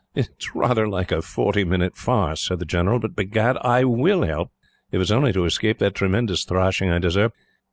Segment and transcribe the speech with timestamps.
[0.15, 4.49] "It's rather like a forty minute farce," said the General, "but begad, I WILL help,
[4.91, 7.35] if it's only to escape that tremendous thrashing I deserved.